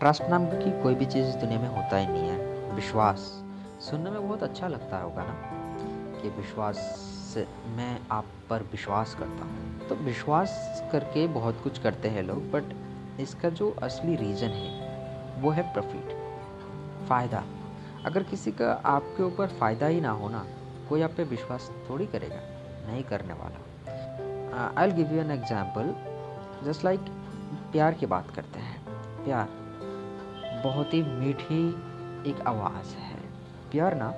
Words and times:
Trust 0.00 0.22
नाम 0.22 0.44
की 0.48 0.70
कोई 0.82 0.94
भी 0.94 1.06
चीज़ 1.06 1.26
इस 1.26 1.34
दुनिया 1.34 1.60
में 1.60 1.68
होता 1.68 1.96
ही 1.96 2.06
नहीं 2.06 2.28
है। 2.28 2.74
विश्वास। 2.74 3.20
सुनने 3.80 4.10
में 4.10 4.28
बहुत 4.28 4.42
अच्छा 4.42 4.68
लगता 4.68 4.98
होगा 4.98 5.24
ना, 5.24 5.34
कि 6.20 6.28
विश्वास 6.30 6.76
से 7.34 7.46
मैं 7.76 7.98
आप 8.12 8.26
पर 8.50 8.62
विश्वास 8.62 9.14
करता 9.14 9.44
हूँ। 9.44 9.88
तो 9.88 9.94
विश्वास 9.96 10.82
करके 10.92 11.26
बहुत 11.26 11.60
कुछ 11.62 11.78
करते 11.78 12.08
हैं 12.08 12.22
लोग 12.22 12.50
बट 12.50 12.72
इसका 13.20 13.48
जो 13.50 13.70
असली 13.82 14.16
रीज़न 14.16 14.48
है, 14.48 15.42
वो 15.42 15.50
है 15.50 15.62
प्रॉफिट 15.72 16.16
फ़ायदा। 17.08 17.44
अगर 18.06 18.22
किसी 18.22 18.52
का 18.52 18.72
आपके 18.86 19.22
ऊपर 19.22 19.56
फ़ायदा 19.60 19.86
ही 19.86 20.00
ना 20.00 20.10
हो 20.12 20.28
ना, 20.28 20.44
कोई 20.88 21.02
आप 21.02 21.14
पे 21.16 21.24
विश्वास 21.26 21.70
थोड़ी 21.90 22.06
करेगा, 22.06 22.40
नहीं 22.86 23.04
करने 23.04 23.34
वाला। 23.34 24.74
I 24.80 24.92
give 24.92 25.14
you 25.14 25.20
an 25.20 25.30
example 25.30 25.94
just 26.64 26.84
like 26.84 27.00
प्यार 27.72 27.94
की 27.94 28.06
बात 28.08 28.30
करते 28.30 28.60
हैं। 28.60 28.84
प्यार। 29.24 29.58
बहुत 30.64 30.94
ही 30.94 31.02
मीठी 31.02 31.68
एक 32.30 32.40
आवाज़ 32.46 32.94
है। 32.96 33.20
प्यार 33.70 33.94
ना, 33.94 34.14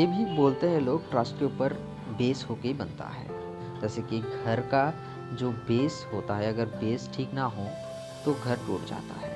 ये 0.00 0.06
भी 0.06 0.36
बोलते 0.36 0.68
हैं 0.68 0.80
लोग 0.80 1.10
ट्रस्ट 1.10 1.38
के 1.38 1.44
ऊपर 1.44 1.72
बेस 2.08 2.46
होके 2.50 2.72
बनता 2.72 3.04
है। 3.04 3.26
जैसे 3.80 4.02
कि 4.02 4.20
घर 4.20 4.60
का 4.60 4.94
जो 5.32 5.52
बेस 5.52 6.06
होता 6.12 6.36
है, 6.36 6.48
अगर 6.48 6.66
बेस 6.66 7.10
ठीक 7.14 7.32
ना 7.34 7.44
हो 7.44 7.66
तो 8.24 8.34
घर 8.34 8.56
टूट 8.56 8.84
जाता 8.84 9.20
है। 9.20 9.32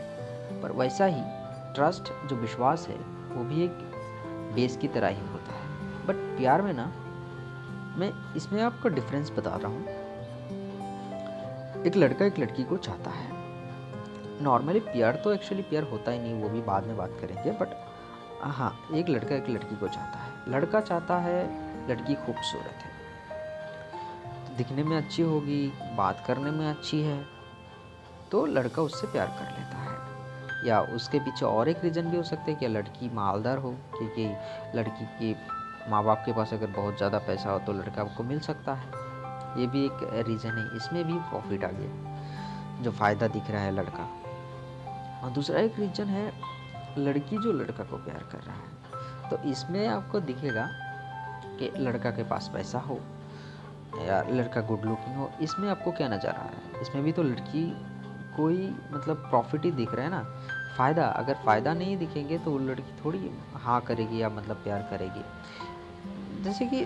पर 0.63 0.73
वैसा 0.73 1.05
ही 1.05 1.23
ट्रस्ट 1.75 2.29
जो 2.29 2.37
विश्वास 2.37 2.89
है, 2.89 2.97
वो 3.35 3.45
भी 3.45 3.65
एक 3.65 3.79
बेस 4.55 4.77
की 4.77 4.89
तरह 4.89 5.09
ही 5.09 5.29
होता 5.33 5.53
है। 5.53 5.67
बट 6.07 6.15
प्यार 6.15 6.63
में 6.63 6.73
ना, 6.73 6.93
मैं 7.97 8.35
इसमें 8.35 8.63
आपको 8.63 8.89
डिफरेंस 8.89 9.31
बता 9.31 9.57
रहा 9.57 9.69
हूँ। 9.69 9.87
एक 11.85 11.97
लड़का 11.97 12.25
एक 12.25 12.39
लड़की 12.39 12.65
को 12.65 12.77
चाहता 12.77 13.11
है। 13.11 13.46
नॉर्मली 14.43 14.81
प्यार 14.83 15.17
तो 15.17 15.33
एक्चुअली 15.33 15.63
प्यार 15.63 15.83
होता 15.83 16.11
ही 16.11 16.19
नहीं, 16.19 16.35
वो 16.35 16.49
भी 16.49 16.61
बाद 16.63 16.87
में 16.87 16.97
बात 16.97 17.19
करेंगे 17.21 17.53
बट 17.61 17.75
हाँ 18.43 18.73
एक 18.95 19.09
लड़का 19.09 19.35
एक 19.35 19.49
लड़की 19.49 19.77
को 19.77 19.89
चाहता 19.89 20.19
है। 20.19 20.33
लड़का 20.51 20.81
चाहता 20.81 21.19
है 21.19 21.89
लड़की 21.89 22.15
खूबसूरत 22.17 22.83
है। 22.83 22.91
तो 24.47 24.57
दिखने 24.57 24.83
में 24.83 24.97
अच्छी 24.97 25.23
होगी, 25.23 25.67
बात 25.97 26.23
करने 26.27 26.51
में 26.51 26.69
अच्छी 26.69 27.01
है 27.03 27.25
तो 28.31 28.45
लड़का 28.47 28.83
उससे 28.83 29.07
प्यार 29.07 29.27
कर 29.29 29.51
लेता 29.51 29.79
है। 29.79 30.67
या 30.67 30.81
उसके 30.95 31.19
पीछे 31.19 31.45
और 31.47 31.69
एक 31.69 31.85
रीज़न 31.85 32.11
भी 32.11 32.17
हो 32.17 32.23
सकता 32.25 32.51
है 32.51 32.55
कि 32.55 32.69
लड़की 32.69 33.11
मालदार 33.15 33.59
हो, 33.59 33.71
क्योंकि 33.97 34.27
लड़की 34.75 35.07
के 35.19 35.35
माँ 35.91 36.03
बाप 36.05 36.23
के 36.27 36.33
पास 36.33 36.53
अगर 36.53 36.67
बहुत 36.73 36.97
ज़्यादा 36.97 37.19
पैसा 37.19 37.51
हो 37.51 37.59
तो 37.59 37.73
लड़का 37.73 38.03
आपको 38.03 38.23
मिल 38.25 38.41
सकता 38.41 38.75
है। 38.75 39.05
ये 39.61 39.67
भी 39.67 39.85
एक 39.87 39.99
रीज़न 40.29 40.51
है। 40.51 40.77
इसमें 40.77 41.05
भी 41.05 41.19
प्रॉफिट 41.31 41.65
आ 41.65 41.69
गया 41.71 42.83
जो 42.83 42.91
फ़ायदा 42.93 43.29
दिख 43.29 43.51
रहा 43.51 43.63
है 43.63 43.75
लड़का। 43.75 44.09
और 45.27 45.33
दूसरा 45.33 45.61
एक 45.61 45.79
रीज़न 45.79 46.09
है, 46.09 46.33
लड़की 46.99 47.39
जो 47.39 47.53
लड़का 47.53 47.85
को 47.85 47.97
प्यार 47.97 48.23
कर 48.33 48.39
रहा 48.39 48.57
है। 48.57 49.31
तो 49.31 49.39
इसमें 49.51 49.87
आपको 49.89 50.21
दिखेगा 50.21 50.69
कि 51.59 51.71
लड़का 51.79 52.11
के 52.11 52.23
पास 52.23 52.51
पैसा 52.55 52.79
हो 52.79 53.01
या 54.03 54.21
लड़का 54.31 54.61
गुड 54.61 54.85
लुकिंग 54.85 55.17
हो, 55.17 55.31
इसमें 55.43 55.69
आपको 55.69 55.93
क्या 55.93 56.09
नज़र 56.09 56.29
आ 56.29 56.33
रहा 56.33 56.45
है? 56.45 56.81
इसमें 56.83 57.03
भी 57.05 57.13
तो 57.13 57.23
लड़की 57.23 57.65
कोई 58.37 58.69
मतलब 58.93 59.17
प्रॉफिट 59.31 59.65
ही 59.65 59.71
दिख 59.73 59.95
रहा 59.95 60.05
है 60.05 60.11
ना। 60.11 60.23
फ़ायदा, 60.77 61.07
अगर 61.07 61.35
फ़ायदा 61.35 61.75
नहीं 61.75 61.97
दिखेंगे 61.99 62.39
तो 62.39 62.51
वो 62.51 62.59
लड़की 62.59 63.05
थोड़ी 63.05 63.31
हाँ 63.55 63.81
करेगी 63.81 64.23
या 64.23 64.29
मतलब 64.29 64.57
प्यार 64.57 64.83
करेगी। 64.91 66.43
जैसे 66.45 66.67
कि 66.67 66.85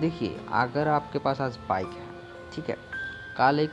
देखिए, 0.00 0.40
अगर 0.52 0.88
आपके 0.88 1.18
पास 1.18 1.40
आज 1.40 1.58
बाइक 1.68 1.86
है, 1.86 2.08
ठीक 2.52 2.68
है, 2.70 2.76
कल 3.36 3.60
एक 3.60 3.72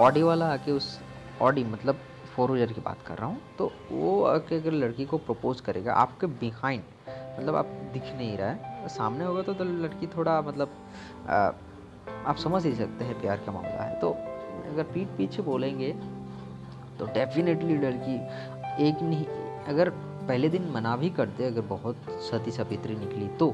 ऑडी 0.00 0.22
वाला 0.22 0.52
आके 0.52 0.72
उस 0.72 0.98
ऑडी 1.42 1.64
मतलब 1.64 2.00
फोर 2.38 2.50
व्हीलर 2.50 2.72
की 2.72 2.80
बात 2.80 3.02
कर 3.06 3.18
रहा 3.18 3.26
हूँ 3.26 3.40
तो 3.58 3.70
वो 3.90 4.20
अगर 4.22 4.72
लड़की 4.72 5.04
को 5.04 5.18
प्रपोज 5.18 5.60
करेगा 5.60 5.92
आपके 5.92 6.26
बिहाइंड 6.42 6.82
मतलब 7.38 7.56
आप 7.56 7.66
दिख 7.92 8.02
नहीं 8.16 8.36
रहा 8.38 8.48
है 8.48 8.88
सामने 8.88 9.24
होगा 9.24 9.42
तो, 9.42 9.54
तो 9.54 9.64
लड़की 9.64 10.06
थोड़ा 10.06 10.40
मतलब 10.40 10.76
आ, 11.28 11.36
आप 12.26 12.36
समझ 12.36 12.64
ही 12.66 12.74
सकते 12.74 13.04
हैं 13.04 13.20
प्यार 13.20 13.36
का 13.46 13.52
मामला 13.52 13.82
है। 13.82 13.98
तो 14.00 14.10
अगर 14.72 14.82
पीठ 14.82 15.08
पीछे 15.08 15.42
बोलेंगे 15.42 15.92
तो 16.98 17.06
डेफिनेटली 17.06 17.76
लड़की 17.78 18.14
एक 18.88 19.02
नहीं 19.02 19.24
अगर 19.68 19.90
पहले 20.28 20.48
दिन 20.48 20.70
मना 20.70 20.96
भी 20.96 21.10
करते 21.10 21.46
अगर 21.46 21.60
बहुत 21.60 21.96
सती 22.30 22.50
सपित्री 22.50 22.96
निकली 22.96 23.28
तो 23.38 23.50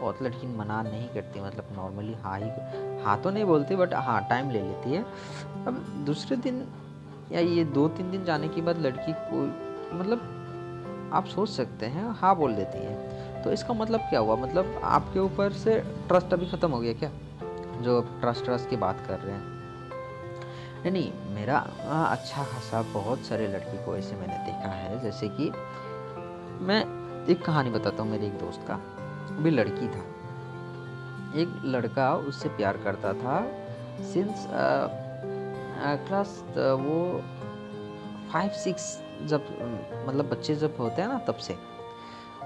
बहुत 0.00 0.22
लड़की 0.22 0.46
मना 0.56 0.82
नहीं 0.82 1.08
करती 1.08 1.40
मतलब 1.40 1.68
नॉर्मली 1.76 2.14
हाँ 2.14 2.38
ही 2.40 2.50
हाँ 3.04 3.20
तो 3.22 3.30
नहीं 3.30 3.44
बोलती 3.44 3.76
बट 3.76 3.94
हाँ 3.94 4.20
टाइम 4.30 4.50
ले 4.50 4.62
लेती 4.62 4.92
है। 4.92 5.02
अब 5.66 5.84
दूसरे 6.06 6.36
दिन 6.36 6.64
या 7.32 7.40
ये 7.40 7.64
दो 7.64 7.88
तीन 7.88 8.10
दिन 8.10 8.24
जाने 8.24 8.48
के 8.48 8.60
बाद 8.60 8.78
लड़की 8.78 9.12
को 9.12 9.42
मतलब 9.96 11.10
आप 11.12 11.26
सोच 11.26 11.48
सकते 11.48 11.86
हैं 11.86 12.10
हाँ 12.10 12.36
बोल 12.36 12.54
देती 12.54 12.78
है। 12.78 13.42
तो 13.42 13.52
इसका 13.52 13.74
मतलब 13.74 14.00
क्या 14.00 14.20
हुआ? 14.20 14.36
मतलब 14.36 14.80
आपके 14.84 15.18
ऊपर 15.18 15.52
से 15.52 15.80
ट्रस्ट 16.08 16.32
अभी 16.32 16.46
ख़त्म 16.46 16.70
हो 16.70 16.80
गया 16.80 16.92
क्या? 16.92 17.10
जो 17.82 18.00
ट्रस्ट 18.00 18.44
ट्रस्ट 18.44 18.70
की 18.70 18.76
बात 18.76 19.04
कर 19.08 19.18
रहे 19.18 19.34
हैं। 19.34 19.52
नहीं 20.82 20.92
नहीं 20.92 21.34
मेरा 21.34 21.56
आ, 21.56 22.04
अच्छा 22.04 22.44
खासा 22.44 22.82
बहुत 22.82 23.18
सारे 23.18 23.48
लड़की 23.48 23.84
को 23.84 23.96
ऐसे 23.96 24.16
मैंने 24.16 24.38
देखा 24.44 24.68
है 24.68 25.00
जैसे 25.00 25.28
कि 25.28 25.50
मैं 26.64 26.80
एक 27.26 27.44
कहानी 27.44 27.70
बताता 27.70 28.02
हूँ 28.02 28.10
मेरे 28.10 28.26
एक 28.26 28.32
दोस्त 28.32 28.64
का। 28.68 28.80
भी 29.42 29.50
लड़की 29.50 29.88
था। 29.88 30.04
एक 31.40 31.62
लड़का 31.64 32.14
उससे 32.14 32.48
प्यार 32.48 32.76
करता 32.76 33.12
था 33.12 33.40
सिंस 34.02 34.46
क्लास 35.82 36.42
वो 36.56 37.22
फाइव 38.32 38.50
सिक्स 38.64 38.86
जब 39.26 39.46
मतलब 40.08 40.28
बच्चे 40.30 40.54
जब 40.54 40.76
होते 40.78 41.02
हैं 41.02 41.08
ना 41.08 41.18
तब 41.18 41.36
से 41.36 41.54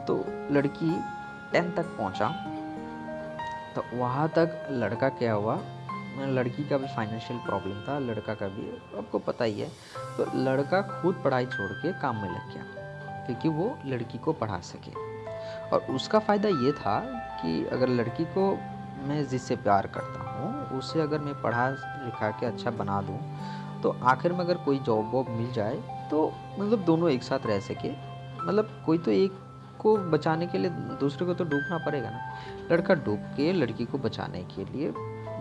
तो 0.06 0.16
लड़की 0.52 0.90
टेंथ 1.52 1.72
तक 1.76 1.96
पहुँचा 1.98 2.28
तो 3.76 3.82
वहाँ 3.94 4.28
तक 4.28 4.68
लड़का 4.70 5.08
क्या 5.08 5.32
हुआ, 5.32 5.58
लड़की 6.18 6.68
का 6.68 6.76
भी 6.78 6.86
फाइनेंशियल 6.86 7.38
प्रॉब्लम 7.38 7.80
था, 7.82 7.98
लड़का 7.98 8.34
का 8.34 8.48
भी, 8.48 8.70
आपको 8.98 9.18
पता 9.18 9.44
ही 9.44 9.60
है 9.60 9.68
तो 10.16 10.26
लड़का 10.36 10.80
खुद 10.92 11.20
पढ़ाई 11.24 11.46
छोड़ 11.46 11.70
के 11.72 11.92
काम 12.00 12.16
में 12.16 12.28
लग 12.28 12.54
गया, 12.54 12.64
क्योंकि 13.26 13.48
वो 13.48 13.76
लड़की 13.86 14.18
को 14.18 14.32
पढ़ा 14.32 14.58
सके। 14.60 14.92
और 15.70 15.86
उसका 15.94 16.18
फ़ायदा 16.18 16.48
ये 16.48 16.72
था 16.72 16.98
कि 17.42 17.64
अगर 17.72 17.88
लड़की 17.88 18.24
को 18.24 18.50
मैं 19.08 19.24
जिससे 19.28 19.56
प्यार 19.56 19.86
करता 19.86 20.25
उसे 20.78 21.00
अगर 21.00 21.18
मैं 21.18 21.40
पढ़ा, 21.42 21.68
लिखा 21.70 22.30
के 22.30 22.46
अच्छा 22.46 22.70
बना 22.72 23.00
दूँ 23.02 23.18
तो 23.82 23.96
आखिर 24.04 24.32
में 24.32 24.40
अगर 24.40 24.56
कोई 24.64 24.78
जॉब 24.80 25.10
वॉब 25.12 25.28
मिल 25.30 25.52
जाए 25.52 25.76
तो 26.10 26.32
मतलब 26.58 26.84
दोनों 26.84 27.10
एक 27.10 27.22
साथ 27.22 27.46
रह 27.46 27.60
सके। 27.60 27.90
मतलब 28.42 28.82
कोई 28.86 28.98
तो 28.98 29.10
एक 29.10 29.38
को 29.80 29.96
बचाने 30.10 30.46
के 30.46 30.58
लिए 30.58 30.70
दूसरे 31.00 31.26
को 31.26 31.34
तो 31.34 31.44
डूबना 31.44 31.78
पड़ेगा 31.86 32.10
ना। 32.10 32.20
लड़का 32.70 32.94
डूब 32.96 33.18
के, 33.36 33.52
लड़की 33.52 33.84
को 33.84 33.98
बचाने 33.98 34.42
के 34.54 34.64
लिए 34.66 34.92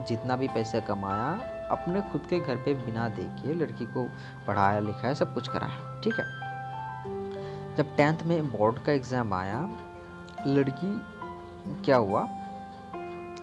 जितना 0.07 0.35
भी 0.35 0.47
पैसा 0.47 0.79
कमाया, 0.79 1.29
अपने 1.71 2.01
खुद 2.11 2.25
के 2.29 2.39
घर 2.39 2.55
पे 2.55 2.73
बिना 2.75 3.07
देखे 3.09 3.53
लड़की 3.53 3.85
को 3.87 4.03
पढ़ाया, 4.47 4.79
लिखाया, 4.79 5.13
सब 5.13 5.33
कुछ 5.33 5.47
कराया, 5.47 6.01
ठीक 6.03 6.19
है? 6.19 6.25
जब 7.77 7.95
टेंथ 7.97 8.23
में 8.23 8.51
बोर्ड 8.51 8.79
का 8.79 8.91
एग्ज़ाम 8.91 9.33
आया, 9.33 9.61
लड़की 10.47 10.91
क्या 11.85 11.97
हुआ? 11.97 12.27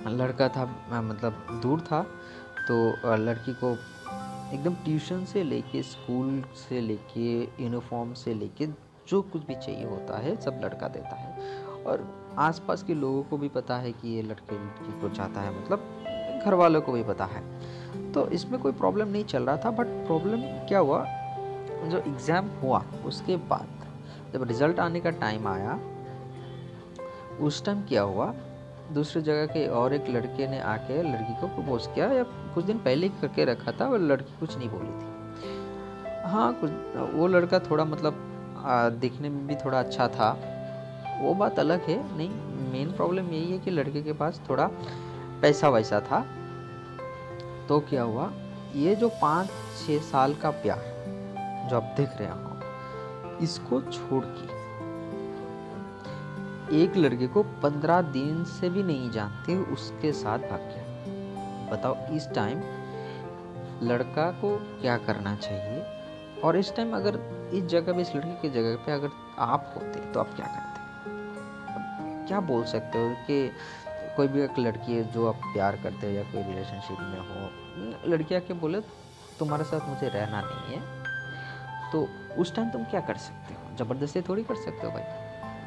लड़का 0.07 0.49
था 0.49 0.65
मतलब 0.91 1.61
दूर 1.63 1.81
था 1.81 2.03
तो 2.69 3.17
लड़की 3.17 3.53
को 3.55 3.71
एकदम 4.55 4.75
ट्यूशन 4.85 5.25
से 5.25 5.43
लेके, 5.43 5.83
स्कूल 5.83 6.43
से 6.59 6.81
लेके, 6.81 7.43
यूनिफॉर्म 7.63 8.13
से 8.15 8.35
लेके, 8.35 8.67
जो 9.09 9.21
कुछ 9.23 9.47
भी 9.47 9.55
चाहिए 9.55 9.85
होता 9.85 10.19
है, 10.19 10.35
सब 10.41 10.61
लड़का 10.65 10.89
देता 10.89 11.17
है। 11.17 11.65
और 11.85 12.07
आसपास 12.39 12.83
के 12.83 12.95
लोगों 12.95 13.23
को 13.23 13.39
भी 13.39 13.49
पता 13.49 13.77
है 13.77 13.93
कि 13.93 14.09
ये 14.09 14.23
लड़के 14.23 14.55
लड़की 14.55 15.01
को 15.01 15.09
चाहता 15.09 15.41
है 15.41 15.57
मतलब 15.61 16.43
घर 16.45 16.55
वालों 16.55 16.81
को 16.81 16.93
भी 16.93 17.03
पता 17.05 17.25
है। 17.25 17.43
तो 18.13 18.27
इसमें 18.29 18.61
कोई 18.61 18.73
प्रॉब्लम 18.73 19.09
नहीं 19.09 19.25
चल 19.25 19.43
रहा 19.43 19.57
था, 19.57 19.71
बट 19.71 19.87
प्रॉब्लम 20.07 20.41
क्या 20.69 20.79
हुआ? 20.79 21.05
जो 21.85 21.99
एग्ज़ाम 21.99 22.49
हुआ, 22.63 22.85
उसके 23.07 23.37
बाद 23.49 23.69
जब 24.33 24.43
रिज़ल्ट 24.43 24.81
आने 24.81 25.01
का 25.01 25.11
टाइम 25.11 25.47
आया, 25.49 25.79
उस 27.41 27.65
टाइम 27.65 27.83
क्या 27.83 28.03
हुआ? 28.03 28.33
दूसरी 28.95 29.23
जगह 29.23 29.47
के 29.47 29.67
और 29.71 29.95
एक 29.95 30.09
लड़के 30.11 30.47
ने 30.49 30.61
आके 30.61 31.03
लड़की 31.03 31.41
को 31.41 31.47
प्रपोज 31.47 31.87
किया। 31.87 32.11
या 32.13 32.23
कुछ 32.55 32.65
दिन 32.65 32.79
पहले 32.79 33.07
ही 33.07 33.21
करके 33.21 33.45
रखा 33.45 33.73
था 33.73 33.89
और 33.89 33.99
लड़की 34.01 34.39
कुछ 34.41 34.57
नहीं 34.59 34.69
बोली 34.69 34.91
थी। 34.91 35.11
हाँ 36.25 36.53
कुछ, 36.61 36.71
वो 37.15 37.27
लड़का 37.27 37.59
थोड़ा 37.61 37.85
मतलब 37.85 38.29
दिखने 39.01 39.29
में 39.29 39.47
भी 39.47 39.55
थोड़ा 39.57 39.79
अच्छा 39.79 40.09
था। 40.09 40.31
वो 41.21 41.35
बात 41.35 41.59
अलग 41.59 41.81
है, 41.81 41.97
नहीं 42.17 42.31
मेन 42.73 42.93
प्रॉब्लम 42.93 43.27
यही 43.27 43.53
है 43.53 43.59
कि 43.59 43.71
लड़के 43.71 44.03
के 44.03 44.13
पास 44.13 44.41
थोड़ा 44.49 44.71
पैसा 45.43 45.69
वैसा 45.69 46.01
था। 46.01 46.25
तो 47.69 47.81
क्या 47.81 48.03
हुआ, 48.03 48.31
ये 48.75 48.95
जो 48.95 49.09
पाँच 49.23 49.49
छः 49.79 50.01
साल 50.03 50.35
का 50.35 50.51
प्यार, 50.63 50.83
जो 51.71 51.77
आप 51.77 51.95
देख 51.97 52.17
रहे 52.21 52.29
हो, 52.29 53.39
इसको 53.43 53.81
छोड़ 53.83 54.25
के 54.25 54.62
एक 56.73 56.97
लड़के 56.97 57.27
को 57.27 57.43
पंद्रह 57.43 58.03
दिन 58.03 58.45
से 58.45 58.71
भी 58.71 58.83
नहीं 58.83 59.11
जानते 59.11 59.57
उसके 59.57 60.13
साथ 60.13 60.39
भाग 60.39 60.61
गया। 60.61 61.73
बताओ, 61.73 61.97
इस 62.07 62.29
टाइम 62.31 62.59
लड़का 63.83 64.31
को 64.31 64.57
क्या 64.81 64.97
करना 64.99 65.37
चाहिए? 65.37 65.83
और 66.45 66.57
इस 66.57 66.77
टाइम 66.77 66.97
अगर 66.97 67.19
इस 67.55 67.65
जगह 67.65 67.93
पे, 67.93 68.01
इस 68.01 68.15
लड़की 68.17 68.43
की 68.43 68.51
जगह 68.51 68.77
पे 68.77 68.93
अगर 68.93 69.09
आप 69.39 69.75
होते 69.77 70.13
तो 70.13 70.21
आप 70.21 70.35
क्या 70.37 70.47
करते? 70.47 72.27
क्या 72.29 72.41
बोल 72.41 72.65
सकते 72.65 72.99
हो 72.99 73.15
कि 73.27 73.51
कोई 74.17 74.29
भी 74.29 74.43
एक 74.43 74.59
लड़की 74.59 74.93
है 74.93 75.13
जो 75.13 75.29
आप 75.29 75.35
प्यार 75.35 75.77
करते 75.77 76.07
हो 76.07 76.13
या 76.13 76.23
कोई 76.23 76.43
रिलेशनशिप 76.43 76.99
में 77.01 77.19
हो 77.19 78.11
लड़कियाँ 78.11 78.41
के 78.41 78.55
बोले, 78.55 78.81
तुम्हारे 79.39 79.65
साथ 79.65 79.89
मुझे 79.89 80.09
रहना 80.09 80.41
नहीं 80.41 80.77
है। 80.77 81.03
तो 81.93 82.09
उस 82.41 82.55
टाइम 82.55 82.71
तुम 82.71 82.85
क्या 82.85 83.01
कर 83.01 83.17
सकते 83.17 83.55
हो? 83.55 83.77
ज़बरदस्ती 83.77 84.23
थोड़ी 84.23 84.43
कर 84.43 84.55
सकते 84.55 84.87
हो 84.87 84.93
भाई? 84.93 85.22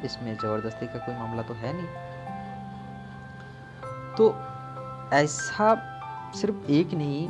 इसमें 0.06 0.34
ज़बरदस्ती 0.34 0.86
का 0.86 0.98
कोई 0.98 1.14
मामला 1.14 1.42
तो 1.42 1.54
है 1.54 1.72
नहीं। 1.72 1.86
तो 4.16 4.28
ऐसा 5.14 5.74
सिर्फ़ 6.36 6.70
एक 6.72 6.94
नहीं, 6.94 7.28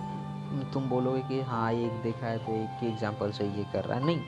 तुम 0.73 0.88
बोलोगे 0.88 1.20
कि 1.28 1.40
हाँ 1.43 1.73
एक 1.75 2.02
देखा 2.02 2.26
है 2.26 2.38
तो 2.38 2.52
एक 2.55 2.78
के 2.81 2.87
एग्ज़ाम्पल 2.87 3.31
से 3.32 3.44
ये 3.46 3.64
कर 3.73 3.84
रहा 3.84 3.99
है। 3.99 4.05
नहीं। 4.06 4.20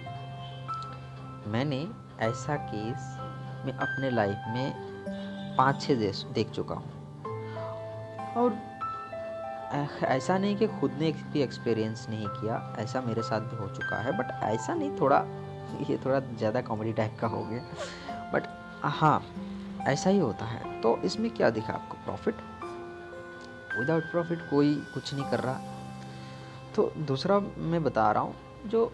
मैंने 1.52 1.86
ऐसा 2.20 2.56
केस 2.64 3.16
मैं 3.66 3.72
अपने 3.74 4.10
लाइफ 4.10 4.44
में 4.48 5.56
पाँच 5.56 5.80
छः 5.82 5.94
देश 5.98 6.24
देख 6.34 6.50
चुका 6.50 6.74
हूँ। 6.74 6.88
और 8.36 8.56
ऐसा 10.06 10.36
नहीं 10.38 10.56
कि 10.56 10.66
खुद 10.80 10.92
ने 11.00 11.10
भी 11.32 11.40
एक्सपीरियंस 11.42 12.06
नहीं 12.10 12.26
किया, 12.30 12.74
ऐसा 12.78 13.00
मेरे 13.00 13.22
साथ 13.22 13.40
भी 13.40 13.56
हो 13.56 13.68
चुका 13.68 13.96
है 13.96 14.16
बट 14.18 14.30
ऐसा 14.44 14.74
नहीं, 14.74 14.90
थोड़ा, 15.00 15.18
ये 15.90 15.98
थोड़ा 16.04 16.20
ज़्यादा 16.20 16.60
कॉमेडी 16.60 16.92
टाइप 16.92 17.16
का 17.20 17.26
हो 17.26 17.42
गया। 17.44 17.62
हाँ 18.82 19.25
ऐसा 19.86 20.10
ही 20.10 20.19
होता 20.19 20.44
है। 20.44 20.80
तो 20.80 20.96
इसमें 21.04 21.30
क्या 21.30 21.50
दिखा 21.50 21.72
आपको? 21.72 21.96
प्रॉफिट 22.04 22.34
विदाउट 23.78 24.10
प्रॉफिट 24.10 24.38
कोई 24.50 24.75
कुछ 24.94 25.14
नहीं 25.14 25.25
कर 25.25 25.40
रहा। 25.40 25.60
तो 26.76 26.92
दूसरा 26.98 27.38
मैं 27.40 27.82
बता 27.84 28.10
रहा 28.12 28.22
हूँ, 28.22 28.34
जो 28.66 28.92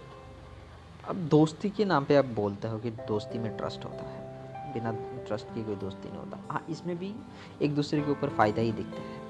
अब 1.09 1.17
दोस्ती 1.29 1.71
के 1.71 1.85
नाम 1.85 2.05
पे 2.05 2.17
आप 2.17 2.25
बोलते 2.25 2.69
हो 2.69 2.79
कि 2.79 2.91
दोस्ती 2.91 3.39
में 3.39 3.57
ट्रस्ट 3.57 3.85
होता 3.85 4.05
है। 4.05 4.73
बिना 4.73 4.93
ट्रस्ट 5.27 5.47
की 5.47 5.65
कोई 5.65 5.75
दोस्ती 5.75 6.09
नहीं 6.09 6.19
होता। 6.19 6.39
हाँ 6.51 6.65
इसमें 6.71 6.97
भी 6.99 7.15
एक 7.63 7.75
दूसरे 7.75 8.01
के 8.01 8.11
ऊपर 8.11 8.29
फ़ायदा 8.29 8.63
ही 8.63 8.73
दिखता 8.73 9.01
है। 9.01 9.23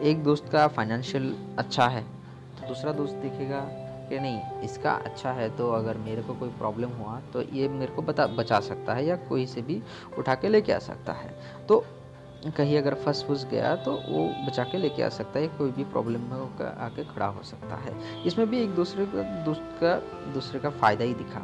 एक 0.00 0.22
दोस्त 0.24 0.48
का 0.48 0.66
फाइनेंशियल 0.68 1.34
अच्छा 1.58 1.86
है 1.88 2.02
तो 2.02 2.68
दूसरा 2.68 2.92
दोस्त 2.92 3.14
देखेगा 3.14 3.60
कि 4.08 4.18
नहीं, 4.20 4.60
इसका 4.64 4.92
अच्छा 4.92 5.32
है 5.32 5.48
तो 5.56 5.70
अगर 5.72 5.96
मेरे 5.98 6.22
को 6.22 6.34
कोई 6.34 6.48
प्रॉब्लम 6.48 6.90
हुआ 6.92 7.20
तो 7.32 7.42
ये 7.42 7.68
मेरे 7.68 7.92
को 7.92 8.02
बता, 8.02 8.26
बचा 8.26 8.60
सकता 8.60 8.94
है 8.94 9.06
या 9.06 9.16
कोई 9.28 9.46
से 9.46 9.62
भी 9.62 9.82
उठा 10.18 10.34
के 10.34 10.48
लेके 10.48 10.72
आ 10.72 10.78
सकता 10.78 11.12
है। 11.12 11.34
तो 11.68 11.84
कहीं 12.56 12.76
अगर 12.78 12.94
फंस 12.94 13.22
फुस 13.24 13.44
गया 13.44 13.74
तो 13.76 13.92
वो 14.08 14.28
बचा 14.46 14.64
के 14.64 14.78
लेके 14.78 15.02
आ 15.02 15.08
सकता 15.08 15.38
है 15.38 15.48
कोई 15.48 15.70
भी 15.70 15.84
प्रॉब्लम 15.84 16.20
में 16.22 16.66
आके 16.66 17.04
खड़ा 17.04 17.26
हो 17.26 17.42
सकता 17.42 17.76
है। 17.76 17.94
इसमें 18.26 18.48
भी 18.50 18.60
एक 18.62 18.74
दूसरे 18.74 19.06
का 19.06 19.22
दूसरा 19.44 19.78
का, 19.80 20.32
दूसरे 20.32 20.60
का 20.60 20.70
फ़ायदा 20.70 21.04
ही 21.04 21.14
दिखा। 21.14 21.42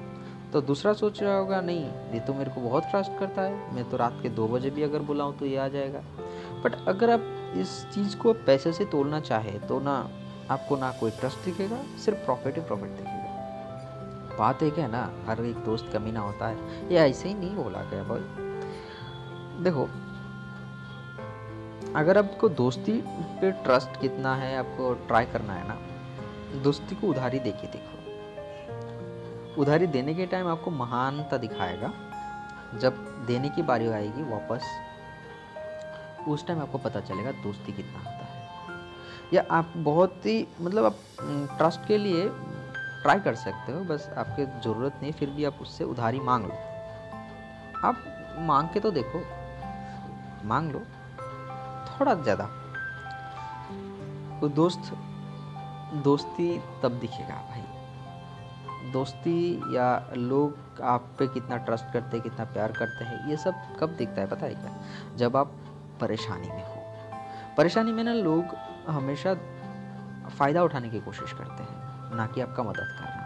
तो 0.53 0.61
दूसरा 0.61 0.93
सोच 0.93 1.23
रहा 1.23 1.37
होगा, 1.37 1.61
नहीं, 1.61 1.85
ये 2.15 2.21
तो 2.21 2.35
मेरे 2.35 2.51
को 2.51 2.61
बहुत 2.61 2.85
ट्रस्ट 2.85 3.19
करता 3.19 3.43
है। 3.43 3.75
मैं 3.75 3.91
तो 3.91 3.97
रात 3.97 4.19
के 4.23 4.29
दो 4.29 4.47
बजे 4.49 4.71
भी 4.71 4.83
अगर 4.83 5.03
बुलाऊँ 5.03 5.37
तो 5.39 5.47
ये 5.47 5.57
आ 5.57 5.69
जाएगा। 5.69 6.03
बट 6.65 6.75
अगर 6.89 7.11
आप 7.11 7.55
इस 7.57 7.71
चीज़ 7.95 8.17
को 8.17 8.33
पैसे 8.47 8.73
से 8.73 8.85
तोड़ना 8.85 9.21
चाहे 9.21 9.59
तो 9.59 9.81
ना 9.81 9.97
आपको 10.51 10.77
ना 10.77 10.91
कोई 10.91 11.11
ट्रस्ट 11.11 11.39
दिखेगा, 11.39 11.99
सिर्फ़ 11.99 12.19
प्रॉफिट 12.19 12.55
ही 12.55 12.61
प्रॉफिट 12.61 12.89
दिखेगा। 12.89 13.25
बात 14.39 14.63
एक 14.63 14.79
है 14.79 14.89
ना, 14.89 15.13
हर 15.27 15.45
एक 15.45 15.57
दोस्त 15.57 15.91
कमी 15.93 16.13
ना 16.13 16.21
होता 16.21 16.49
है। 16.49 16.89
ये 16.89 16.99
ऐसे 16.99 17.29
ही 17.29 17.35
नहीं 17.35 17.57
बोला 17.57 17.83
गया 17.83 18.03
भाई। 18.05 18.21
देखो, 19.65 19.85
अगर 21.99 22.19
आपको 22.19 22.49
दोस्ती 22.49 23.05
पे 23.07 23.53
ट्रस्ट 23.53 24.01
कितना 24.01 24.35
है, 24.35 24.59
आपको 24.59 24.95
ट्राई 24.95 25.27
करना 25.27 25.53
है 25.53 25.69
ना, 25.69 25.79
दोस्ती 26.63 26.95
को 26.95 27.07
उधारी 27.07 27.39
देखिए 27.39 27.71
देखो। 27.71 27.95
उधारी 29.63 29.87
देने 29.87 30.15
के 30.15 30.27
टाइम 30.27 30.49
आपको 30.49 30.71
महानता 30.71 31.37
दिखाएगा। 31.37 31.93
जब 32.79 33.25
देने 33.27 33.49
की 33.49 33.63
बारी 33.63 33.89
आएगी 33.89 34.23
वापस, 34.23 34.63
उस 36.29 36.47
टाइम 36.47 36.61
आपको 36.61 36.79
पता 36.79 37.01
चलेगा 37.01 37.33
दोस्ती 37.33 37.73
कितना 37.73 38.14
या 39.33 39.45
आप 39.51 39.73
बहुत 39.77 40.27
ही 40.27 40.47
मतलब 40.61 40.85
आप 40.85 40.99
ट्रस्ट 41.59 41.87
के 41.87 41.99
लिए 41.99 42.29
ट्राई 43.03 43.21
कर 43.21 43.35
सकते 43.35 43.73
हो, 43.73 43.81
बस 43.85 44.11
आपके 44.17 44.45
ज़रूरत 44.61 44.99
नहीं, 45.03 45.13
फिर 45.13 45.31
भी 45.31 45.45
आप 45.45 45.59
उससे 45.61 45.85
उधारी 45.85 46.21
मांग 46.21 46.45
लो। 46.45 46.55
आप 47.85 48.05
मांग 48.39 48.69
के 48.69 48.81
तो 48.81 48.91
देखो, 48.91 49.23
मांग 50.45 50.71
लो, 50.73 50.79
थोड़ा 51.91 52.15
ज़्यादा। 52.15 52.45
वो 54.41 54.49
दोस्त, 54.49 54.93
दोस्ती 56.05 56.59
तब 56.83 56.99
दिखेगा 57.01 57.35
भाई। 57.35 57.63
दोस्ती 58.93 59.77
या 59.77 60.11
लोग 60.17 60.81
आप 60.83 61.15
पे 61.19 61.27
कितना 61.27 61.57
ट्रस्ट 61.57 61.93
करते 61.93 62.17
हैं, 62.17 62.21
कितना 62.21 62.45
प्यार 62.45 62.73
करते 62.73 63.05
हैं, 63.05 63.29
ये 63.31 63.37
सब 63.37 63.55
कब 63.81 63.97
दिखता 63.97 64.21
है, 64.21 64.27
पता 64.27 64.47
है 64.47 64.55
क्या? 64.55 64.73
जब 65.17 65.37
आप 65.37 65.55
परेशानी 66.01 66.49
में 66.49 66.65
हो। 66.65 66.83
परेशानी 67.57 67.93
में 67.93 68.05
ना 68.05 68.13
लोग 68.13 68.45
हमेशा 68.89 69.35
फ़ायदा 70.29 70.63
उठाने 70.63 70.89
की 70.89 71.01
कोशिश 71.01 71.33
करते 71.33 71.63
हैं, 71.63 72.17
ना 72.17 72.27
कि 72.27 72.41
आपका 72.41 72.63
मदद 72.63 72.97
करना। 72.99 73.23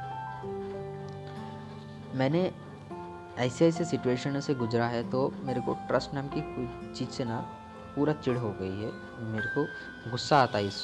मैंने 2.19 2.51
ऐसे 3.39 3.67
ऐसे 3.69 3.85
सिचुएशन 3.85 4.41
से 4.41 4.55
गुजरा 4.55 4.87
है 4.87 5.03
तो 5.11 5.33
मेरे 5.45 5.61
को 5.61 5.75
ट्रस्ट 5.89 6.15
नाम 6.15 6.29
की 6.29 6.41
चीज़ 6.95 7.09
से 7.09 7.25
ना 7.25 7.39
पूरा 7.97 8.13
चिड़ 8.15 8.37
हो 8.39 8.51
गई 8.61 8.83
है। 8.83 8.93
मेरे 9.25 9.49
को 9.49 9.65
गुस्सा 10.11 10.39
आता 10.39 10.59
है 10.59 10.67
इस 10.67 10.79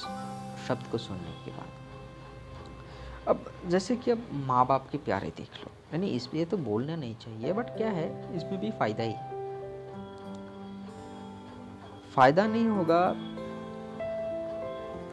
शब्द 0.69 0.87
को 0.93 0.99
सुनने 0.99 1.33
के 1.45 1.51
बाद। 1.51 1.69
अब 3.29 3.45
जैसे 3.67 3.97
कि 3.97 4.11
अब 4.11 4.27
माँ 4.47 4.67
बाप 4.67 4.89
के 4.91 4.99
प्यारे 4.99 5.29
देख 5.37 5.51
लो, 5.59 5.71
यानी 5.93 6.07
इस 6.07 6.29
ये 6.35 6.45
तो 6.45 6.57
बोलना 6.57 6.97
नहीं 6.97 7.15
चाहिए, 7.17 7.53
बट 7.53 7.77
क्या 7.77 7.91
है, 7.91 8.37
इसमें 8.37 8.61
भी 8.61 8.71
फ़ायदा 8.71 9.03
ही। 9.03 9.15
फ़ायदा 12.15 12.47
नहीं 12.47 12.67
होगा 12.69 13.01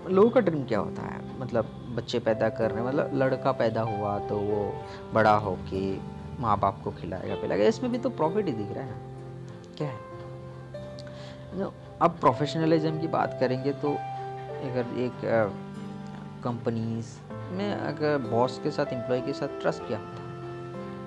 लोगों 0.10 0.30
का 0.30 0.40
ड्रीम 0.40 0.64
क्या 0.64 0.80
होता 0.80 1.02
है? 1.02 1.40
मतलब 1.40 1.66
बच्चे 1.96 2.20
पैदा 2.20 2.50
कर 2.50 2.68
करने 2.68 2.82
मतलब 2.82 3.12
लड़का 3.14 3.52
पैदा 3.52 3.82
हुआ 3.82 4.18
तो 4.20 4.38
वो 4.38 4.74
बड़ा 5.14 5.34
हो 5.36 5.58
के 5.70 5.82
माँ 6.42 6.58
बाप 6.60 6.82
को 6.84 6.92
खिलाएगा, 6.92 7.36
पिलाएगा, 7.36 7.66
इसमें 7.66 7.92
भी 7.92 7.98
तो 7.98 8.10
प्रॉफिट 8.10 8.46
ही 8.46 8.52
दिख 8.54 8.72
रहा 8.72 8.84
है। 8.84 8.96
क्या 9.78 9.88
है? 9.88 10.00
अब 12.02 12.18
प्रोफेशनलिज्म 12.20 13.00
की 13.00 13.08
बात 13.08 13.38
करेंगे 13.40 13.72
तो 13.74 13.92
अगर 13.92 14.86
एक 15.00 15.22
कंपनीज़ 16.44 17.10
में 17.52 17.74
अगर 17.74 18.18
बॉस 18.30 18.60
के 18.64 18.72
साथ 18.72 18.94
एम्प्लॉय 18.94 19.22
के 19.22 19.34
साथ 19.34 19.60
ट्रस्ट 19.62 19.84
क्या 19.84 19.98
होता 19.98 20.22
है? 20.22 20.30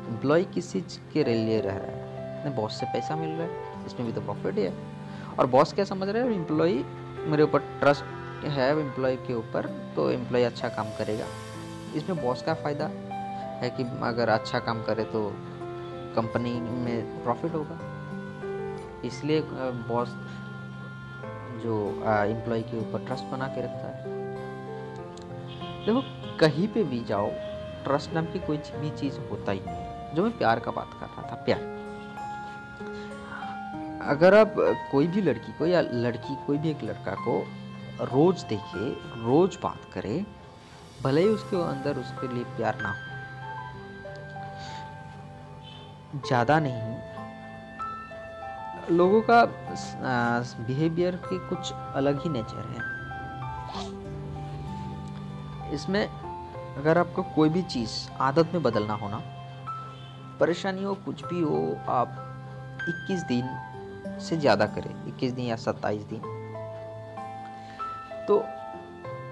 एम्प्लॉय 0.09 0.45
किस 0.45 0.73
के 1.13 1.25
लिए 1.25 1.61
रह 1.61 1.77
रहा 1.77 2.03
है 2.43 2.57
बॉस 2.57 2.81
से 2.81 2.87
पैसा 2.87 3.17
मिल 3.17 3.31
रहा 3.31 3.47
है, 3.47 3.87
इसमें 3.87 4.07
भी 4.07 4.13
तो 4.13 4.21
प्रॉफिट 4.21 4.55
ही 4.55 4.63
है। 4.63 4.73
और 5.39 5.47
बॉस 5.47 5.73
क्या 5.73 5.85
समझ 5.85 6.09
रहा 6.09 6.23
है? 6.23 6.35
एम्प्लॉय 6.35 6.73
मेरे 7.27 7.43
ऊपर 7.43 7.59
ट्रस्ट 7.81 8.05
है 8.49 8.71
एम्प्लॉय 8.71 9.17
के 9.17 9.35
ऊपर 9.35 9.67
तो 9.97 10.11
एम्प्लॉय 10.11 10.45
अच्छा 10.45 10.69
काम 10.69 10.87
करेगा। 10.99 11.27
इसमें 11.95 12.23
बॉस 12.23 12.43
का 12.43 12.55
फ़ायदा 12.55 12.87
है 13.61 13.71
कि 13.71 13.83
अगर 14.05 14.29
अच्छा 14.29 14.59
काम 14.59 14.83
करे 14.83 15.05
तो 15.05 15.23
कंपनी 16.17 16.53
में 16.53 17.23
प्रॉफिट 17.25 17.55
होगा। 17.55 17.79
इसलिए 19.05 19.41
बॉस 19.89 20.09
जो 21.63 21.77
एम्प्लॉय 22.27 22.63
के 22.63 22.79
ऊपर 22.79 23.05
ट्रस्ट 23.07 23.25
बना 23.25 23.47
के 23.49 23.61
रखता 23.61 23.89
है। 23.89 24.13
देखो, 25.87 26.03
कहीं 26.41 26.69
पे 26.69 26.85
भी 26.85 27.05
जाओ 27.05 27.31
ट्रस्ट 27.85 28.13
नाम 28.13 28.27
की 28.27 28.39
कोई 28.39 28.57
भी 28.57 28.91
चीज़ 28.91 29.19
होता 29.31 29.53
ही 29.53 29.61
नहीं 29.61 30.15
जो 30.15 30.23
मैं 30.23 30.37
प्यार 30.39 30.61
का 30.61 30.71
बात 30.71 30.91
कर 31.01 31.07
रहा 31.07 31.31
था, 31.31 31.37
प्यार। 31.45 31.73
अगर 34.07 34.35
आप 34.35 34.55
कोई 34.93 35.07
भी 35.07 35.21
लड़की 35.21 35.53
को 35.53 35.67
या 35.67 35.81
लड़की 35.83 36.37
कोई 36.47 36.59
भी 36.59 36.71
एक 36.71 36.83
लड़का 36.85 37.15
को 37.19 37.39
रोज 38.03 38.43
देखे 38.45 38.91
रोज 39.23 39.59
बात 39.63 39.85
करे, 39.95 40.25
भले 41.03 41.23
ही 41.23 41.29
उसके 41.29 41.57
अंदर 41.63 41.99
उसके 41.99 42.29
लिए 42.35 42.45
प्यार 42.57 42.79
ना 42.83 42.89
हो। 42.89 42.97
ज़्यादा 46.19 46.59
नहीं, 46.61 46.95
लोगों 48.91 49.21
का 49.31 49.45
बिहेवियर 50.67 51.17
की 51.25 51.39
कुछ 51.49 51.73
अलग 51.73 52.23
ही 52.23 52.31
नेचर 52.31 52.67
है। 52.69 52.93
इसमें 55.75 56.05
अगर 56.77 56.99
आपको 56.99 57.23
कोई 57.35 57.49
भी 57.49 57.63
चीज़ 57.65 57.93
आदत 58.21 58.51
में 58.55 58.63
बदलना 58.63 58.95
हो 58.95 59.09
ना, 59.09 59.23
परेशानी 60.41 60.83
हो, 60.83 60.95
कुछ 60.95 61.25
भी 61.25 61.41
हो, 61.41 61.77
आप 61.89 62.09
21 62.89 63.23
दिन 63.25 64.19
से 64.21 64.37
ज़्यादा 64.37 64.67
करें 64.69 64.95
21 65.09 65.33
दिन 65.33 65.47
या 65.47 65.57
27 65.57 66.03
दिन। 66.05 66.21
तो 68.29 68.45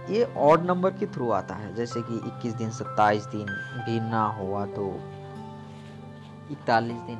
ये 0.09 0.25
ऑड 0.39 0.65
नंबर 0.67 0.91
के 0.91 1.07
थ्रू 1.07 1.31
आता 1.31 1.55
है, 1.55 1.75
जैसे 1.75 2.03
कि 2.03 2.17
21 2.29 2.55
दिन 2.55 2.71
27 2.71 3.27
दिन 3.27 3.47
भी 3.87 3.99
ना 4.01 4.25
हुआ 4.31 4.65
तो 4.69 4.89
इकतालीस 6.51 7.01
दिन। 7.01 7.19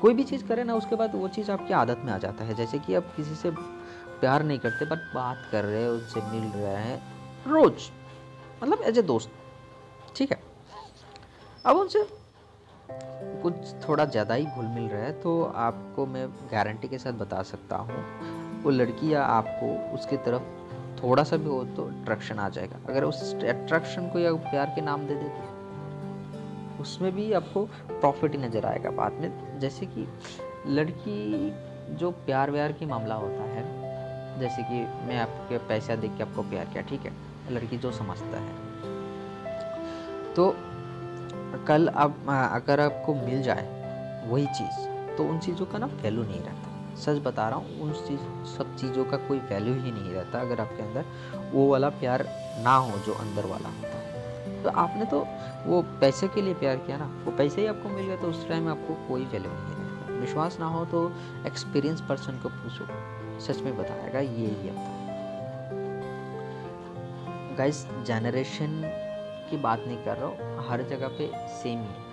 कोई 0.00 0.14
भी 0.14 0.24
चीज़ 0.24 0.44
करें 0.46 0.64
ना, 0.64 0.74
उसके 0.74 0.96
बाद 0.96 1.14
वो 1.14 1.28
चीज़ 1.28 1.50
आपकी 1.52 1.74
आदत 1.74 2.02
में 2.04 2.12
आ 2.12 2.18
जाता 2.18 2.44
है। 2.44 2.54
जैसे 2.54 2.78
कि 2.78 2.94
आप 2.94 3.12
किसी 3.16 3.34
से 3.34 3.50
प्यार 3.50 4.42
नहीं 4.42 4.58
करते, 4.58 4.84
बट 4.84 4.98
बात 5.14 5.48
कर 5.52 5.64
रहे 5.64 5.82
हैं, 5.82 5.88
उनसे 5.90 6.20
मिल 6.22 6.48
रहे 6.52 6.76
हैं, 6.76 7.02
रोज 7.46 7.90
मतलब 8.62 8.82
एज 8.82 8.98
ए 8.98 9.02
दोस्त, 9.02 9.30
ठीक 10.16 10.32
है? 10.32 10.42
अब 11.66 11.76
उनसे 11.76 12.04
कुछ 13.42 13.54
थोड़ा 13.88 14.04
ज़्यादा 14.04 14.34
ही 14.34 14.44
घुल 14.46 14.66
मिल 14.66 14.88
रहा 14.88 15.02
है 15.02 15.12
तो 15.20 15.42
आपको 15.44 16.06
मैं 16.06 16.26
गारंटी 16.52 16.88
के 16.88 16.98
साथ 16.98 17.12
बता 17.14 17.42
सकता 17.42 17.76
हूँ। 17.76 18.04
वो 18.62 18.70
लड़की 18.70 19.12
या 19.12 19.22
आपको 19.24 19.94
उसकी 19.94 20.16
तरफ़ 20.24 20.42
थोड़ा 21.02 21.22
सा 21.24 21.36
भी 21.36 21.48
हो 21.48 21.64
तो 21.76 21.84
अट्रैक्शन 21.84 22.38
आ 22.38 22.48
जाएगा। 22.48 22.78
अगर 22.88 23.04
उस 23.04 23.34
अट्रैक्शन 23.34 24.08
को 24.08 24.18
या 24.18 24.32
प्यार 24.44 24.72
के 24.74 24.80
नाम 24.80 25.06
दे 25.06 25.14
दे 25.14 25.28
उसमें 26.80 27.10
भी 27.14 27.32
आपको 27.32 27.64
प्रॉफिट 27.90 28.32
ही 28.32 28.38
नज़र 28.38 28.66
आएगा 28.66 28.90
बाद 28.90 29.12
में। 29.12 29.58
जैसे 29.60 29.86
कि 29.86 30.06
लड़की 30.68 31.52
जो 31.96 32.10
प्यार 32.26 32.50
व्यार 32.50 32.72
की 32.72 32.86
मामला 32.86 33.14
होता 33.14 33.42
है, 33.44 33.64
जैसे 34.40 34.62
कि 34.62 34.80
मैं 35.06 35.18
आपके 35.18 35.58
पैसा 35.68 35.96
देख 35.96 36.16
के 36.16 36.22
आपको 36.22 36.42
प्यार 36.42 36.64
किया, 36.64 36.82
ठीक 36.82 37.00
है? 37.00 37.12
लड़की 37.50 37.76
जो 37.76 37.90
समझता 37.92 38.38
है। 38.38 38.54
तो 40.34 40.54
कल 41.66 41.86
अब, 41.86 42.14
अगर 42.28 42.80
आपको 42.80 43.14
मिल 43.16 43.42
जाए 43.42 43.64
वही 44.30 44.46
चीज़ 44.48 45.16
तो 45.16 45.24
उन 45.24 45.38
चीज़ों 45.38 45.66
का 45.66 45.78
ना 45.78 45.86
वैल्यू 46.02 46.22
नहीं 46.22 46.40
रहता 46.40 46.59
सच 47.00 47.18
बता 47.24 47.48
रहा 47.48 47.58
हूँ, 47.58 47.80
उन 47.80 47.92
चीज़, 47.92 48.20
सब 48.48 48.76
चीज़ों 48.76 49.04
का 49.04 49.16
कोई 49.18 49.38
वैल्यू 49.50 49.74
ही 49.74 49.92
नहीं 49.92 50.12
रहता 50.12 50.40
अगर 50.40 50.60
आपके 50.60 50.82
अंदर 50.82 51.04
वो 51.52 51.70
वाला 51.70 51.88
प्यार 52.00 52.26
ना 52.58 52.74
हो, 52.76 52.98
जो 52.98 53.12
अंदर 53.14 53.46
वाला 53.46 53.68
होता 53.68 53.88
है। 53.88 54.62
तो 54.62 54.70
आपने 54.70 55.04
तो 55.04 55.26
वो 55.66 55.82
पैसे 56.00 56.28
के 56.28 56.42
लिए 56.42 56.54
प्यार 56.54 56.76
किया 56.76 56.96
ना, 56.96 57.04
वो 57.24 57.32
पैसे 57.32 57.60
ही 57.60 57.66
आपको 57.66 57.88
मिल 57.88 58.06
गया 58.06 58.16
तो 58.16 58.28
उस 58.28 58.48
टाइम 58.48 58.68
आपको 58.68 58.94
कोई 59.08 59.24
वैल्यू 59.24 59.50
नहीं 59.50 59.74
रहेगा 59.74 60.20
विश्वास 60.20 60.58
ना 60.60 60.66
हो 60.66 60.84
तो 60.84 61.10
एक्सपीरियंस 61.46 62.00
पर्सन 62.00 62.38
को 62.42 62.48
पूछो। 62.48 62.84
सच 63.40 63.60
में 63.62 63.76
बताएगा, 63.76 64.20
ये 64.20 64.46
ही 64.46 64.68
होता 64.68 64.80
है। 64.80 64.98
गाइस 67.56 67.86
जनरेशन 68.06 68.80
की 69.50 69.56
बात 69.56 69.84
नहीं 69.86 69.96
कर 69.96 70.16
रहा 70.16 70.26
हूँ, 70.26 70.68
हर 70.68 70.82
जगह 70.82 71.08
पे 71.08 71.30
सेम 71.54 71.78
ही। 71.78 72.09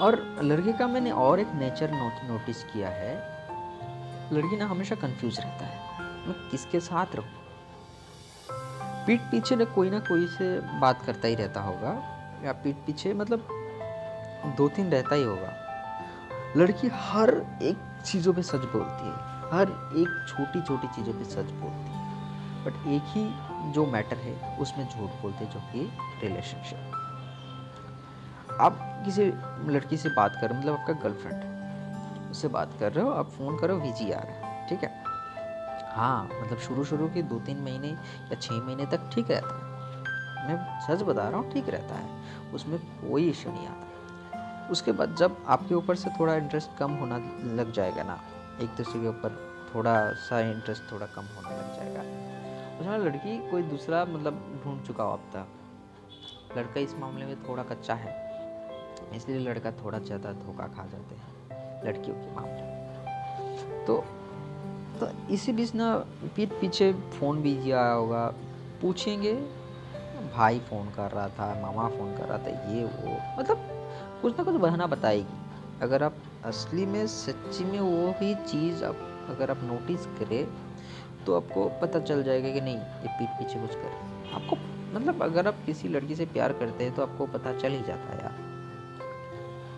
और 0.00 0.40
लड़के 0.42 0.72
का 0.72 0.88
मैंने 0.88 1.10
और 1.10 1.40
एक 1.40 1.48
नेचर 1.54 1.90
नोट 1.90 2.12
नोटिस 2.30 2.64
किया 2.64 2.88
है। 2.88 3.14
लड़की 4.32 4.56
ना 4.56 4.66
हमेशा 4.66 4.94
कंफ्यूज 4.94 5.40
रहता 5.40 5.64
है। 5.64 6.02
मैं 6.28 6.50
किसके 6.50 6.80
साथ 6.80 7.06
रहूँ? 7.14 7.28
पीठ 9.06 9.20
पीछे 9.20 9.56
ना 9.56 9.64
कोई 9.64 9.90
ना 9.90 9.98
कोई 9.98 10.26
से 10.26 10.60
बात 10.60 11.02
करता 11.02 11.28
ही 11.28 11.34
रहता 11.34 11.60
होगा। 11.60 11.92
या 12.44 12.52
पीठ 12.52 12.76
पीछे 12.76 13.14
मतलब 13.14 13.48
दो 14.56 14.68
तीन 14.68 14.90
रहता 14.90 15.14
ही 15.14 15.22
होगा। 15.22 15.54
लड़की 16.56 16.88
हर 16.92 17.58
एक 17.62 18.02
चीज़ों 18.06 18.34
पे 18.34 18.42
सच 18.42 18.60
बोलती 18.60 19.06
है। 19.06 19.14
हर 19.52 19.94
एक 19.96 20.26
छोटी 20.28 20.62
छोटी 20.62 20.86
चीज़ों 20.88 21.12
पे 21.12 21.24
सच 21.24 21.50
बोलती 21.50 21.90
है। 21.90 22.00
बट 22.64 22.88
एक 22.88 23.02
ही 23.06 23.34
जो 23.72 23.86
मैटर 23.86 24.16
है, 24.16 24.58
उसमें 24.58 24.88
झूठ 24.88 25.10
बोलते 25.10 25.44
जो 25.44 25.60
कि 25.60 25.92
रिलेशनशिप 26.22 26.96
आप 28.60 28.89
किसी 29.04 29.24
लड़की 29.72 29.96
से 29.96 30.08
बात 30.08 30.38
कर 30.40 30.50
रहे 30.50 30.60
मतलब 30.60 30.74
आपका 30.74 30.92
गर्लफ्रेंड 30.92 32.30
उससे 32.30 32.48
बात 32.48 32.70
कर 32.80 32.92
रहे 32.92 33.04
हो, 33.04 33.10
आप 33.10 33.30
फ़ोन 33.30 33.58
करो 33.58 33.76
आ 33.76 33.78
रहा 33.78 34.20
है, 34.20 34.68
ठीक 34.68 34.84
है? 34.84 35.04
हाँ 35.92 36.28
मतलब 36.42 36.58
शुरू 36.58 36.84
शुरू 36.84 37.08
के 37.08 37.22
दो 37.22 37.38
तीन 37.38 37.60
महीने 37.60 37.88
या 37.88 38.34
छः 38.34 38.54
महीने 38.54 38.86
तक 38.86 39.10
ठीक 39.12 39.30
रहता 39.30 39.54
है। 39.54 39.68
मैं 40.48 40.80
सच 40.80 41.02
बता 41.02 41.28
रहा 41.28 41.40
हूँ, 41.40 41.52
ठीक 41.52 41.68
रहता 41.68 41.94
है। 41.94 42.20
उसमें 42.54 42.78
कोई 42.78 43.30
इशू 43.30 43.50
नहीं 43.50 43.68
आता। 43.68 44.68
उसके 44.70 44.92
बाद 44.92 45.14
जब 45.14 45.44
आपके 45.46 45.74
ऊपर 45.74 45.94
से 45.94 46.10
थोड़ा 46.10 46.34
इंटरेस्ट 46.34 46.70
कम 46.78 46.90
होना 46.90 47.16
लग 47.44 47.72
जाएगा 47.72 48.02
ना, 48.02 48.20
एक 48.60 48.68
दूसरे 48.68 49.00
के 49.00 49.08
ऊपर 49.08 49.50
थोड़ा 49.74 50.12
सा 50.12 50.40
इंटरेस्ट 50.40 50.92
थोड़ा 50.92 51.06
कम 51.06 51.22
होने 51.22 51.56
लग 51.56 51.76
जाएगा। 51.76 52.00
उसमें 52.80 52.98
लड़की 52.98 53.50
कोई 53.50 53.62
दूसरा 53.62 54.04
मतलब 54.04 54.60
ढूंढ 54.64 54.82
चुका 54.82 55.04
हो 55.04 55.12
अब 55.12 55.18
तक? 55.18 55.46
लड़का 56.58 56.80
इस 56.80 56.94
मामले 56.98 57.26
में 57.26 57.48
थोड़ा 57.48 57.62
कच्चा 57.62 57.94
है। 57.94 58.29
इसलिए 59.16 59.38
लड़का 59.38 59.70
थोड़ा 59.84 59.98
ज़्यादा 59.98 60.32
धोखा 60.32 60.66
खा 60.66 60.86
जाते 60.86 61.14
हैं, 61.14 61.82
लड़कियों 61.84 62.16
के 62.16 62.34
मामले 62.34 63.84
तो 63.86 64.04
तो 65.00 65.08
इसी 65.34 65.52
बीच 65.52 65.74
ना 65.74 65.94
पीठ 66.36 66.52
पीछे 66.60 66.92
फ़ोन 66.92 67.40
भी 67.42 67.54
किया 67.56 67.84
होगा, 67.90 68.26
पूछेंगे, 68.82 69.32
भाई 70.34 70.58
फ़ोन 70.60 70.90
कर 70.90 71.10
रहा 71.10 71.28
था, 71.28 71.46
मामा 71.62 71.88
फ़ोन 71.88 72.16
कर 72.16 72.24
रहा 72.24 72.38
था, 72.38 72.50
ये, 72.72 72.84
वो 72.84 73.16
मतलब 73.38 73.68
कुछ 74.22 74.36
ना 74.38 74.44
कुछ 74.44 74.54
बहाना 74.54 74.86
बताएगी। 74.86 75.38
अगर 75.82 76.02
आप 76.02 76.16
असली 76.44 76.84
में, 76.86 77.06
सच्ची 77.06 77.64
में 77.64 77.78
वो 77.80 78.10
ही 78.20 78.34
चीज़ 78.46 78.84
आप, 78.84 79.06
अगर 79.28 79.50
आप 79.50 79.62
नोटिस 79.62 80.06
करें 80.18 80.46
तो 81.26 81.36
आपको 81.36 81.68
पता 81.82 82.00
चल 82.00 82.22
जाएगा 82.22 82.50
कि 82.50 82.60
नहीं, 82.60 82.76
ये 82.76 83.08
पीठ 83.08 83.28
पीछे 83.38 83.60
कुछ 83.60 83.74
कर 83.74 84.34
आपको 84.34 84.56
मतलब 84.94 85.22
अगर 85.22 85.46
आप 85.48 85.56
किसी 85.66 85.88
लड़की 85.88 86.14
से 86.14 86.26
प्यार 86.26 86.52
करते 86.52 86.84
हैं 86.84 86.94
तो 86.94 87.02
आपको 87.02 87.26
पता 87.26 87.52
चल 87.58 87.72
ही 87.72 87.82
जाता 87.82 88.16
है 88.16 88.29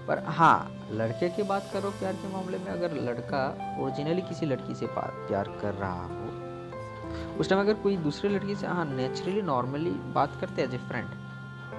पर 0.08 0.22
हाँ 0.28 0.70
लड़के 0.90 1.28
की 1.28 1.42
बात 1.42 1.68
करो 1.72 1.90
प्यार 1.90 2.14
के 2.14 2.28
मामले 2.28 2.58
में, 2.58 2.66
अगर 2.66 2.92
लड़का 3.02 3.42
ओरिजिनली 3.80 4.22
किसी 4.22 4.46
लड़की 4.46 4.74
से 4.74 4.86
प्यार 4.92 5.48
कर 5.62 5.74
रहा 5.74 6.04
हो, 6.04 7.38
उस 7.40 7.48
टाइम 7.48 7.60
अगर 7.60 7.74
कोई 7.82 7.96
दूसरे 7.98 8.30
लड़की 8.30 8.54
से 8.54 8.66
हाँ 8.66 8.84
नेचुरली 8.86 9.42
नॉर्मली 9.42 9.90
बात 10.14 10.36
करते 10.40 10.62
एज 10.62 10.74
ए 10.74 10.78
फ्रेंड 10.78 11.08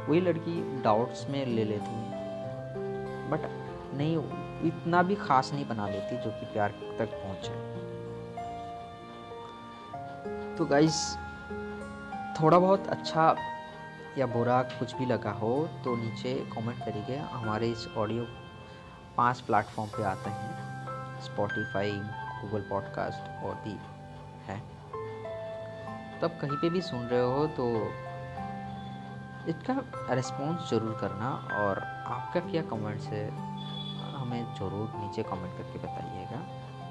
वही 0.09 0.21
लड़की 0.21 0.81
डाउट्स 0.83 1.25
में 1.29 1.45
ले 1.45 1.63
लेती 1.63 1.91
है। 1.91 3.29
बट 3.29 3.41
नहीं, 3.97 4.17
इतना 4.67 5.01
भी 5.03 5.15
खास 5.15 5.51
नहीं 5.53 5.67
बना 5.67 5.87
लेती 5.87 6.17
जो 6.23 6.29
कि 6.31 6.45
प्यार 6.53 6.73
तक 6.99 7.09
पहुँचे। 7.15 7.53
तो 10.57 10.65
गाइस 10.65 10.95
थोड़ा 12.41 12.59
बहुत 12.59 12.87
अच्छा 12.87 13.35
या 14.17 14.25
बुरा 14.27 14.61
कुछ 14.69 14.95
भी 14.95 15.05
लगा 15.05 15.31
हो 15.33 15.51
तो 15.83 15.95
नीचे 15.95 16.33
कमेंट 16.53 16.79
करिए। 16.79 17.17
हमारे 17.17 17.69
इस 17.71 17.87
ऑडियो 17.97 18.25
पाँच 19.17 19.39
प्लेटफॉर्म 19.41 19.89
पे 19.91 20.03
आते 20.05 20.29
हैं। 20.31 21.21
स्पॉटिफाई 21.23 21.91
गूगल 21.91 22.65
पॉडकास्ट 22.69 23.43
और 23.45 23.55
भी 23.63 23.75
है। 24.47 24.59
तो 26.19 26.27
आप 26.27 26.37
कहीं 26.41 26.57
पे 26.57 26.69
भी 26.69 26.81
सुन 26.83 27.05
रहे 27.05 27.21
हो 27.33 27.45
तो 27.57 27.67
इसका 29.49 29.73
रिस्पॉन्स 30.11 30.69
ज़रूर 30.69 30.97
करना 31.01 31.29
और 31.59 31.79
आपका 31.79 32.39
क्या 32.41 32.61
कमेंट्स 32.69 33.07
है, 33.07 33.27
हमें 34.13 34.43
ज़रूर 34.55 34.91
नीचे 34.95 35.23
कमेंट 35.23 35.57
करके 35.57 35.79
बताइएगा। 35.79 36.39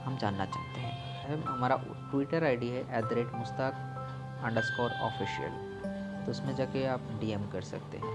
हम 0.04 0.16
जानना 0.18 0.44
चाहते 0.46 0.80
हैं। 0.80 1.42
हमारा 1.44 1.76
ट्विटर 2.10 2.44
आईडी 2.44 2.68
है 2.68 2.80
at 2.80 3.04
the 3.04 3.12
rate 3.12 3.34
Mushtaq 3.34 3.74
underscore 4.62 4.90
official 5.02 5.52
तो 6.24 6.30
उसमें 6.30 6.54
जाके 6.56 6.84
आप 6.86 7.08
डीएम 7.20 7.48
कर 7.50 7.62
सकते 7.62 7.98
हैं। 7.98 8.14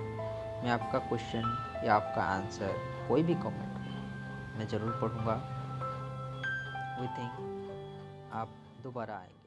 मैं 0.64 0.70
आपका 0.70 1.00
क्वेश्चन 1.00 1.44
या 1.86 1.96
आपका 1.96 2.22
आंसर 2.26 2.74
कोई 3.08 3.24
भी 3.24 3.36
कमेंट 3.36 3.76
मैं 4.58 4.68
ज़रूर 4.68 4.92
पढ़ूँगा। 5.02 5.36
वी 7.02 7.08
थिंक 7.18 7.34
आप 8.34 8.50
दोबारा 8.84 9.16
आएँगे। 9.16 9.47